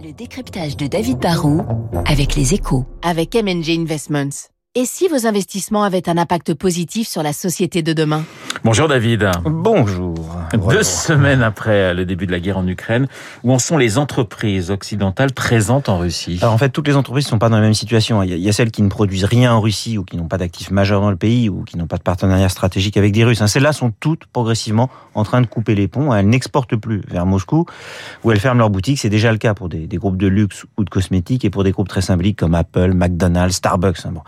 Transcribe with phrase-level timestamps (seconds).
[0.00, 1.60] Le décryptage de David Barrault
[2.06, 2.86] avec les échos.
[3.02, 4.48] Avec MNG Investments.
[4.74, 8.24] Et si vos investissements avaient un impact positif sur la société de demain?
[8.64, 9.28] Bonjour David.
[9.44, 10.14] Bonjour.
[10.70, 13.08] Deux semaines après le début de la guerre en Ukraine,
[13.42, 16.38] où en sont les entreprises occidentales présentes en Russie?
[16.42, 18.22] Alors en fait, toutes les entreprises ne sont pas dans la même situation.
[18.22, 20.70] Il y, a, celles qui ne produisent rien en Russie ou qui n'ont pas d'actifs
[20.70, 23.42] majeurs dans le pays ou qui n'ont pas de partenariat stratégique avec des Russes.
[23.42, 26.14] Hein, celles-là sont toutes progressivement en train de couper les ponts.
[26.14, 27.66] Elles n'exportent plus vers Moscou
[28.22, 29.00] où elles ferment leurs boutiques.
[29.00, 31.64] C'est déjà le cas pour des, des, groupes de luxe ou de cosmétiques et pour
[31.64, 34.06] des groupes très symboliques comme Apple, McDonald's, Starbucks.
[34.06, 34.22] Hein, bon.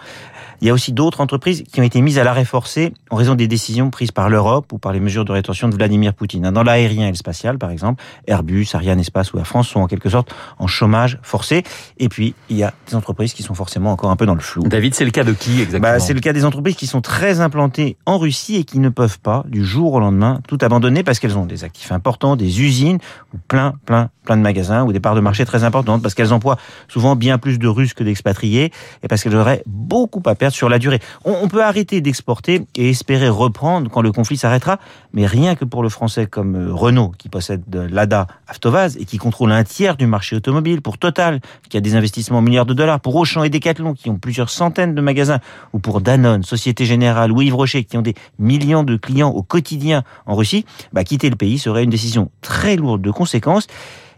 [0.61, 3.35] Il y a aussi d'autres entreprises qui ont été mises à l'arrêt forcé en raison
[3.35, 6.51] des décisions prises par l'Europe ou par les mesures de rétention de Vladimir Poutine.
[6.51, 9.87] Dans l'aérien et le spatial, par exemple, Airbus, Ariane Espace ou la France sont en
[9.87, 11.63] quelque sorte en chômage forcé.
[11.99, 14.41] Et puis, il y a des entreprises qui sont forcément encore un peu dans le
[14.41, 14.63] flou.
[14.63, 17.01] David, c'est le cas de qui exactement bah, C'est le cas des entreprises qui sont
[17.01, 21.03] très implantées en Russie et qui ne peuvent pas, du jour au lendemain, tout abandonner
[21.03, 22.99] parce qu'elles ont des actifs importants, des usines,
[23.33, 26.33] ou plein, plein, plein de magasins ou des parts de marché très importantes parce qu'elles
[26.33, 30.55] emploient souvent bien plus de Russes que d'expatriés et parce qu'elles auraient beaucoup à perdre
[30.55, 31.01] sur la durée.
[31.25, 34.79] On, peut arrêter d'exporter et espérer reprendre quand le conflit s'arrêtera,
[35.13, 39.19] mais rien que pour le français comme euh, Renault, qui possède l'ADA Avtovaz et qui
[39.19, 42.75] contrôle un tiers du marché automobile, pour Total, qui a des investissements en milliards de
[42.75, 45.41] dollars, pour Auchan et Decathlon, qui ont plusieurs centaines de magasins,
[45.73, 49.43] ou pour Danone, Société Générale ou Yves Rocher, qui ont des millions de clients au
[49.43, 53.67] quotidien en Russie, bah, quitter le pays serait une décision très lourde de conséquences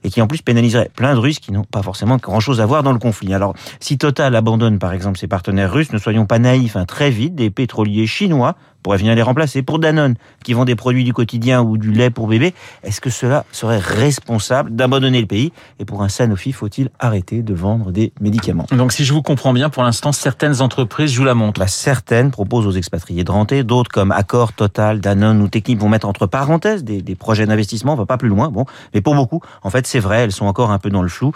[0.05, 2.83] et qui en plus pénaliserait plein de Russes qui n'ont pas forcément grand-chose à voir
[2.83, 3.35] dans le conflit.
[3.35, 7.11] Alors, si Total abandonne par exemple ses partenaires russes, ne soyons pas naïfs, hein, très
[7.11, 8.55] vite, des pétroliers chinois
[8.87, 9.65] pourrait venir les remplacer.
[9.65, 13.11] Pour Danone, qui vend des produits du quotidien ou du lait pour bébé, est-ce que
[13.11, 15.53] cela serait responsable d'abandonner le pays?
[15.81, 18.65] Et pour un Sanofi, faut-il arrêter de vendre des médicaments?
[18.71, 21.59] Donc si je vous comprends bien, pour l'instant, certaines entreprises jouent la montre.
[21.59, 25.89] Bah, certaines proposent aux expatriés de renter, d'autres comme Accor, Total, Danone ou Technip vont
[25.89, 28.51] mettre entre parenthèses des, des projets d'investissement, on va pas plus loin.
[28.51, 31.09] Bon, mais pour beaucoup, en fait, c'est vrai, elles sont encore un peu dans le
[31.09, 31.33] flou.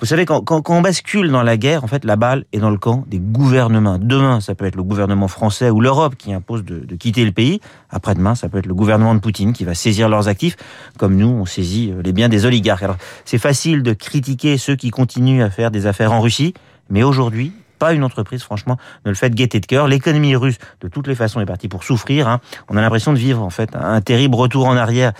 [0.00, 2.60] Vous savez, quand, quand, quand on bascule dans la guerre, en fait, la balle est
[2.60, 3.98] dans le camp des gouvernements.
[4.00, 7.24] Demain, ça peut être le gouvernement français ou l'Europe qui impose de, de de quitter
[7.24, 7.60] le pays.
[7.90, 10.56] Après-demain, ça peut être le gouvernement de Poutine qui va saisir leurs actifs,
[10.98, 12.82] comme nous, on saisit les biens des oligarques.
[12.82, 16.54] Alors, c'est facile de critiquer ceux qui continuent à faire des affaires en Russie,
[16.88, 19.88] mais aujourd'hui, pas une entreprise, franchement, ne le fait gaieté de cœur.
[19.88, 22.28] L'économie russe, de toutes les façons, est partie pour souffrir.
[22.28, 22.40] Hein.
[22.68, 25.12] On a l'impression de vivre, en fait, un terrible retour en arrière.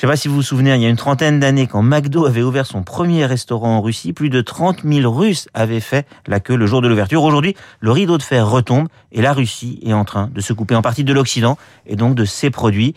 [0.00, 2.24] Je sais pas si vous vous souvenez, il y a une trentaine d'années, quand McDo
[2.24, 6.40] avait ouvert son premier restaurant en Russie, plus de 30 000 Russes avaient fait la
[6.40, 7.22] queue le jour de l'ouverture.
[7.22, 10.74] Aujourd'hui, le rideau de fer retombe et la Russie est en train de se couper
[10.74, 12.94] en partie de l'Occident et donc de ses produits.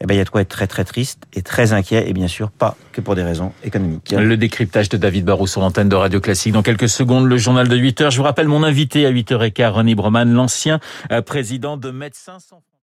[0.00, 2.12] Eh ben, il y a de quoi être très très triste et très inquiet, et
[2.12, 4.14] bien sûr pas que pour des raisons économiques.
[4.16, 6.52] Le décryptage de David Barrou sur l'antenne de Radio Classique.
[6.52, 8.10] Dans quelques secondes, le journal de 8 heures.
[8.12, 10.78] Je vous rappelle mon invité à 8h15, René Broman, l'ancien
[11.10, 12.62] euh, président de Médecins sans